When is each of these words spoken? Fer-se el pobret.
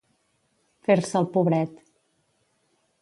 Fer-se 0.87 1.13
el 1.21 1.29
pobret. 1.37 1.77